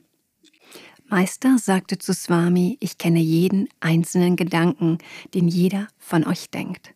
Meister 1.06 1.58
sagte 1.58 1.96
zu 1.96 2.12
Swami, 2.12 2.76
ich 2.80 2.98
kenne 2.98 3.20
jeden 3.20 3.68
einzelnen 3.78 4.34
Gedanken, 4.34 4.98
den 5.32 5.46
jeder 5.46 5.86
von 5.96 6.26
euch 6.26 6.50
denkt. 6.50 6.92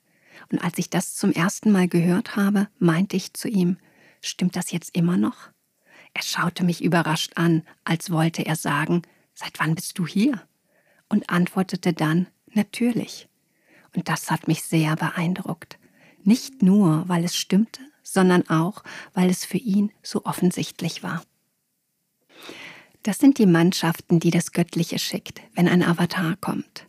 Und 0.50 0.58
als 0.58 0.76
ich 0.76 0.90
das 0.90 1.14
zum 1.14 1.30
ersten 1.30 1.70
Mal 1.70 1.86
gehört 1.86 2.34
habe, 2.34 2.66
meinte 2.80 3.16
ich 3.16 3.32
zu 3.32 3.46
ihm, 3.46 3.76
stimmt 4.20 4.56
das 4.56 4.72
jetzt 4.72 4.96
immer 4.96 5.16
noch? 5.16 5.50
Er 6.12 6.22
schaute 6.24 6.64
mich 6.64 6.82
überrascht 6.82 7.34
an, 7.36 7.62
als 7.84 8.10
wollte 8.10 8.44
er 8.44 8.56
sagen, 8.56 9.02
seit 9.34 9.60
wann 9.60 9.76
bist 9.76 10.00
du 10.00 10.04
hier? 10.04 10.42
Und 11.08 11.30
antwortete 11.30 11.92
dann, 11.92 12.26
natürlich. 12.54 13.28
Und 13.94 14.08
das 14.08 14.32
hat 14.32 14.48
mich 14.48 14.64
sehr 14.64 14.96
beeindruckt. 14.96 15.78
Nicht 16.24 16.60
nur, 16.60 17.08
weil 17.08 17.22
es 17.22 17.36
stimmte, 17.36 17.82
sondern 18.12 18.48
auch, 18.48 18.82
weil 19.14 19.30
es 19.30 19.44
für 19.44 19.58
ihn 19.58 19.92
so 20.02 20.24
offensichtlich 20.24 21.02
war. 21.02 21.22
Das 23.02 23.18
sind 23.18 23.38
die 23.38 23.46
Mannschaften, 23.46 24.20
die 24.20 24.30
das 24.30 24.52
Göttliche 24.52 24.98
schickt, 24.98 25.40
wenn 25.54 25.68
ein 25.68 25.82
Avatar 25.82 26.36
kommt. 26.40 26.86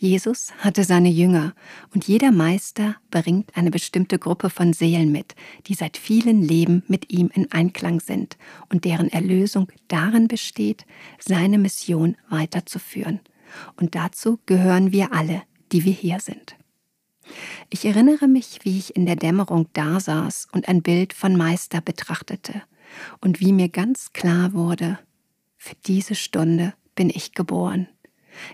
Jesus 0.00 0.52
hatte 0.58 0.84
seine 0.84 1.08
Jünger 1.08 1.54
und 1.92 2.06
jeder 2.06 2.30
Meister 2.30 2.94
bringt 3.10 3.56
eine 3.56 3.72
bestimmte 3.72 4.20
Gruppe 4.20 4.48
von 4.48 4.72
Seelen 4.72 5.10
mit, 5.10 5.34
die 5.66 5.74
seit 5.74 5.96
vielen 5.96 6.40
Leben 6.40 6.84
mit 6.86 7.10
ihm 7.10 7.30
in 7.34 7.50
Einklang 7.50 7.98
sind 7.98 8.38
und 8.68 8.84
deren 8.84 9.08
Erlösung 9.08 9.66
darin 9.88 10.28
besteht, 10.28 10.86
seine 11.18 11.58
Mission 11.58 12.16
weiterzuführen. 12.30 13.18
Und 13.74 13.96
dazu 13.96 14.38
gehören 14.46 14.92
wir 14.92 15.12
alle, 15.12 15.42
die 15.72 15.84
wir 15.84 15.92
hier 15.92 16.20
sind. 16.20 16.57
Ich 17.70 17.84
erinnere 17.84 18.28
mich, 18.28 18.60
wie 18.62 18.78
ich 18.78 18.96
in 18.96 19.06
der 19.06 19.16
Dämmerung 19.16 19.68
dasaß 19.72 20.48
und 20.52 20.68
ein 20.68 20.82
Bild 20.82 21.12
von 21.12 21.36
Meister 21.36 21.80
betrachtete 21.80 22.62
und 23.20 23.40
wie 23.40 23.52
mir 23.52 23.68
ganz 23.68 24.12
klar 24.12 24.52
wurde, 24.52 24.98
für 25.56 25.74
diese 25.86 26.14
Stunde 26.14 26.74
bin 26.94 27.10
ich 27.10 27.32
geboren. 27.34 27.88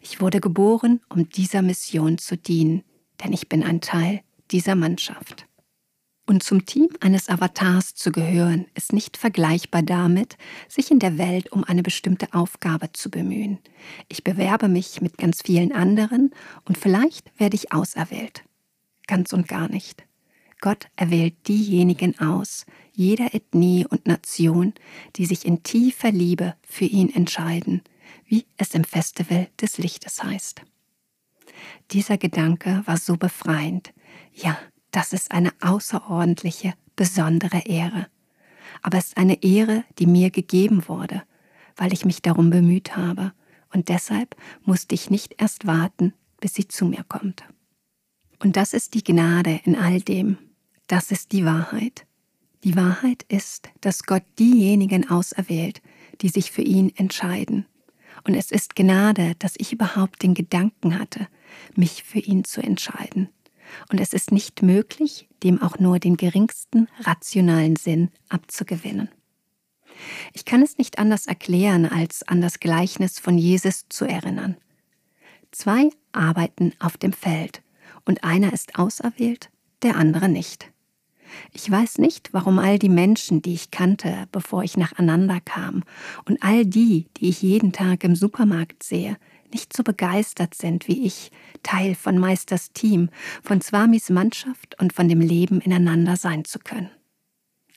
Ich 0.03 0.21
wurde 0.21 0.41
geboren, 0.41 1.01
um 1.09 1.29
dieser 1.29 1.63
Mission 1.63 2.19
zu 2.19 2.37
dienen, 2.37 2.83
denn 3.23 3.33
ich 3.33 3.49
bin 3.49 3.63
ein 3.63 3.81
Teil 3.81 4.23
dieser 4.51 4.75
Mannschaft. 4.75 5.47
Und 6.27 6.43
zum 6.43 6.65
Team 6.65 6.89
eines 7.01 7.29
Avatars 7.29 7.95
zu 7.95 8.11
gehören, 8.11 8.67
ist 8.75 8.95
nicht 8.95 9.19
vergleichbar 9.19 9.83
damit, 9.83 10.39
sich 10.69 10.91
in 10.91 10.99
der 10.99 11.19
Welt 11.19 11.53
um 11.53 11.65
eine 11.65 11.83
bestimmte 11.83 12.33
Aufgabe 12.33 12.93
zu 12.93 13.11
bemühen. 13.11 13.59
Ich 14.09 14.25
bewerbe 14.25 14.69
mich 14.69 15.03
mit 15.03 15.19
ganz 15.19 15.43
vielen 15.43 15.73
anderen 15.73 16.31
und 16.65 16.79
vielleicht 16.79 17.39
werde 17.39 17.57
ich 17.57 17.73
auserwählt. 17.73 18.43
Ganz 19.07 19.33
und 19.33 19.49
gar 19.49 19.69
nicht. 19.69 20.05
Gott 20.61 20.89
erwählt 20.97 21.35
diejenigen 21.47 22.19
aus, 22.19 22.65
jeder 22.93 23.35
Ethnie 23.35 23.87
und 23.87 24.07
Nation, 24.07 24.73
die 25.17 25.27
sich 25.27 25.45
in 25.45 25.63
tiefer 25.63 26.11
Liebe 26.11 26.55
für 26.63 26.87
ihn 26.87 27.15
entscheiden, 27.15 27.83
wie 28.27 28.47
es 28.57 28.75
im 28.75 28.85
Festival 28.85 29.49
des 29.61 29.79
Lichtes 29.79 30.23
heißt. 30.23 30.63
Dieser 31.91 32.17
Gedanke 32.17 32.83
war 32.87 32.97
so 32.97 33.17
befreiend. 33.17 33.93
Ja, 34.33 34.59
das 34.91 35.13
ist 35.13 35.33
eine 35.33 35.53
außerordentliche, 35.61 36.75
besondere 36.97 37.67
Ehre. 37.67 38.07
Aber 38.83 38.99
es 38.99 39.09
ist 39.09 39.17
eine 39.17 39.43
Ehre, 39.43 39.85
die 39.99 40.07
mir 40.07 40.31
gegeben 40.31 40.89
wurde, 40.89 41.23
weil 41.77 41.93
ich 41.93 42.05
mich 42.05 42.23
darum 42.23 42.51
bemüht 42.51 42.97
habe, 42.97 43.33
und 43.73 43.89
deshalb 43.89 44.37
musste 44.65 44.95
ich 44.95 45.11
nicht 45.11 45.35
erst 45.43 45.67
warten, 45.67 46.15
bis 46.41 46.55
sie 46.55 46.69
zu 46.69 46.87
mir 46.87 47.05
kommt. 47.05 47.45
Und 48.45 48.57
das 48.57 48.75
ist 48.75 48.93
die 48.93 49.03
Gnade 49.03 49.59
in 49.65 49.75
all 49.75 50.03
dem, 50.03 50.37
das 50.87 51.11
ist 51.11 51.33
die 51.33 51.47
Wahrheit. 51.47 52.07
Die 52.63 52.77
Wahrheit 52.77 53.25
ist, 53.29 53.71
dass 53.81 54.03
Gott 54.03 54.23
diejenigen 54.39 55.09
auserwählt, 55.09 55.81
die 56.21 56.29
sich 56.29 56.53
für 56.53 56.61
ihn 56.61 56.93
entscheiden. 56.95 57.65
Und 58.23 58.35
es 58.35 58.51
ist 58.51 58.77
Gnade, 58.77 59.35
dass 59.39 59.55
ich 59.57 59.73
überhaupt 59.73 60.23
den 60.23 60.35
Gedanken 60.35 60.99
hatte, 60.99 61.27
mich 61.75 62.05
für 62.05 62.19
ihn 62.19 62.45
zu 62.45 62.63
entscheiden. 62.63 63.31
Und 63.91 63.99
es 63.99 64.13
ist 64.13 64.31
nicht 64.31 64.61
möglich, 64.63 65.27
dem 65.43 65.63
auch 65.63 65.79
nur 65.79 65.99
den 65.99 66.19
geringsten 66.19 66.89
rationalen 67.01 67.77
Sinn 67.77 68.11
abzugewinnen. 68.29 69.09
Ich 70.35 70.45
kann 70.45 70.61
es 70.61 70.77
nicht 70.77 70.99
anders 70.99 71.25
erklären, 71.25 71.87
als 71.87 72.23
an 72.29 72.43
das 72.43 72.61
Gleichnis 72.61 73.19
von 73.19 73.39
Jesus 73.39 73.87
zu 73.89 74.05
erinnern. 74.05 74.59
Zwei 75.51 75.89
arbeiten 76.13 76.75
auf 76.79 76.99
dem 76.99 77.15
Feld, 77.15 77.64
und 78.05 78.25
einer 78.25 78.53
ist 78.53 78.79
auserwählt, 78.79 79.51
der 79.83 79.97
andere 79.97 80.29
nicht. 80.29 80.71
Ich 81.53 81.71
weiß 81.71 81.99
nicht, 81.99 82.33
warum 82.33 82.59
all 82.59 82.79
die 82.79 82.89
Menschen, 82.89 83.43
die 83.43 83.55
ich 83.55 83.71
kannte, 83.71 84.29
bevor 84.31 84.63
ich 84.63 84.77
nacheinander 84.77 85.41
kam, 85.41 85.83
und 86.27 86.43
all 86.43 86.65
die, 86.65 87.07
die 87.17 87.29
ich 87.29 87.43
jeden 87.43 87.73
Tag 87.73 88.05
im 88.05 88.15
Supermarkt 88.15 88.83
sehe, 88.83 89.17
nicht 89.53 89.77
so 89.77 89.83
begeistert 89.83 90.55
sind 90.55 90.89
wie 90.89 91.07
ich, 91.07 91.31
Teil 91.63 91.95
von 91.95 92.19
Meisters 92.19 92.73
Team, 92.73 93.09
von 93.43 93.61
Swamis 93.61 94.11
Mannschaft 94.11 94.81
und 94.81 94.93
von 94.93 95.09
dem 95.09 95.21
Leben 95.21 95.61
ineinander 95.61 96.17
sein 96.17 96.45
zu 96.45 96.59
können. 96.59 96.91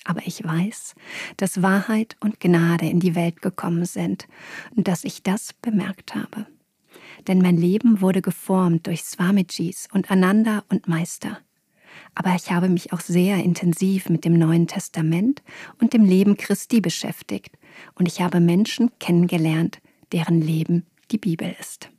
Aber 0.03 0.21
ich 0.25 0.43
weiß, 0.43 0.95
dass 1.35 1.61
Wahrheit 1.61 2.15
und 2.19 2.39
Gnade 2.39 2.87
in 2.87 2.99
die 2.99 3.13
Welt 3.13 3.41
gekommen 3.41 3.85
sind 3.85 4.27
und 4.75 4.87
dass 4.87 5.03
ich 5.03 5.21
das 5.21 5.53
bemerkt 5.53 6.15
habe. 6.15 6.47
Denn 7.27 7.39
mein 7.39 7.57
Leben 7.57 8.01
wurde 8.01 8.21
geformt 8.21 8.87
durch 8.87 9.03
Swamijis 9.03 9.87
und 9.91 10.09
Ananda 10.09 10.63
und 10.69 10.87
Meister 10.87 11.39
aber 12.15 12.35
ich 12.35 12.51
habe 12.51 12.67
mich 12.67 12.93
auch 12.93 12.99
sehr 12.99 13.43
intensiv 13.43 14.09
mit 14.09 14.25
dem 14.25 14.33
Neuen 14.33 14.65
Testament 14.65 15.43
und 15.79 15.93
dem 15.93 16.03
Leben 16.03 16.35
Christi 16.35 16.81
beschäftigt 16.81 17.57
und 17.93 18.07
ich 18.07 18.21
habe 18.21 18.39
Menschen 18.39 18.91
kennengelernt, 18.99 19.79
deren 20.11 20.41
Leben 20.41 20.87
die 21.11 21.19
Bibel 21.19 21.55
ist. 21.59 21.91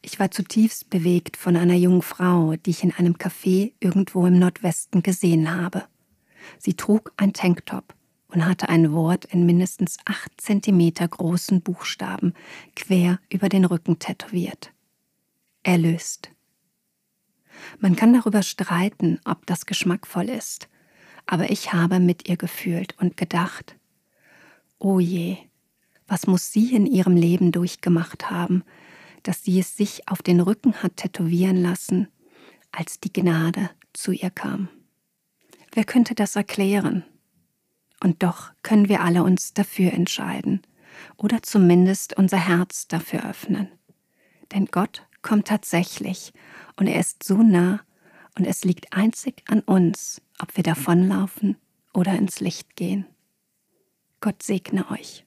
Ich 0.00 0.18
war 0.18 0.30
zutiefst 0.30 0.88
bewegt 0.88 1.36
von 1.36 1.56
einer 1.56 1.74
jungen 1.74 2.00
Frau, 2.00 2.54
die 2.56 2.70
ich 2.70 2.82
in 2.82 2.94
einem 2.94 3.14
Café 3.16 3.72
irgendwo 3.78 4.26
im 4.26 4.38
Nordwesten 4.38 5.02
gesehen 5.02 5.54
habe. 5.54 5.84
Sie 6.58 6.72
trug 6.72 7.12
ein 7.18 7.34
Tanktop 7.34 7.94
und 8.30 8.46
hatte 8.46 8.68
ein 8.68 8.92
Wort 8.92 9.24
in 9.26 9.46
mindestens 9.46 9.98
acht 10.04 10.40
Zentimeter 10.40 11.06
großen 11.06 11.60
Buchstaben 11.60 12.34
quer 12.76 13.18
über 13.28 13.48
den 13.48 13.64
Rücken 13.64 13.98
tätowiert. 13.98 14.72
Erlöst. 15.62 16.30
Man 17.78 17.96
kann 17.96 18.12
darüber 18.12 18.42
streiten, 18.42 19.20
ob 19.24 19.46
das 19.46 19.66
geschmackvoll 19.66 20.28
ist, 20.28 20.68
aber 21.26 21.50
ich 21.50 21.72
habe 21.72 22.00
mit 22.00 22.28
ihr 22.28 22.36
gefühlt 22.36 22.96
und 22.98 23.16
gedacht, 23.16 23.76
oh 24.78 24.98
je, 24.98 25.36
was 26.06 26.26
muss 26.26 26.52
sie 26.52 26.74
in 26.74 26.86
ihrem 26.86 27.16
Leben 27.16 27.52
durchgemacht 27.52 28.30
haben, 28.30 28.64
dass 29.22 29.44
sie 29.44 29.60
es 29.60 29.76
sich 29.76 30.08
auf 30.08 30.22
den 30.22 30.40
Rücken 30.40 30.82
hat 30.82 30.96
tätowieren 30.96 31.56
lassen, 31.56 32.08
als 32.72 33.00
die 33.00 33.12
Gnade 33.12 33.70
zu 33.92 34.12
ihr 34.12 34.30
kam. 34.30 34.68
Wer 35.72 35.84
könnte 35.84 36.14
das 36.14 36.36
erklären? 36.36 37.04
Und 38.02 38.22
doch 38.22 38.50
können 38.62 38.88
wir 38.88 39.02
alle 39.02 39.22
uns 39.22 39.52
dafür 39.52 39.92
entscheiden 39.92 40.62
oder 41.16 41.42
zumindest 41.42 42.16
unser 42.16 42.38
Herz 42.38 42.88
dafür 42.88 43.28
öffnen. 43.28 43.68
Denn 44.52 44.66
Gott 44.66 45.06
kommt 45.22 45.48
tatsächlich 45.48 46.32
und 46.76 46.86
er 46.86 46.98
ist 46.98 47.22
so 47.22 47.42
nah 47.42 47.80
und 48.38 48.46
es 48.46 48.64
liegt 48.64 48.92
einzig 48.92 49.42
an 49.48 49.60
uns, 49.60 50.22
ob 50.38 50.56
wir 50.56 50.64
davonlaufen 50.64 51.56
oder 51.92 52.14
ins 52.14 52.40
Licht 52.40 52.74
gehen. 52.76 53.06
Gott 54.20 54.42
segne 54.42 54.90
euch. 54.90 55.26